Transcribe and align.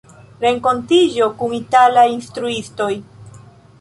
Renkontiĝo 0.45 1.27
kun 1.41 1.53
italaj 1.57 2.07
instruistoj. 2.15 2.93